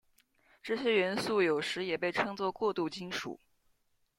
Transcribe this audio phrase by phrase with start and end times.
[0.63, 3.39] 这些元素有时也被称作过渡金属。